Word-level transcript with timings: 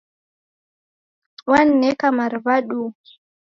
Wanineka 1.51 2.07
mariw'a 2.17 2.57
duu. 2.67 2.89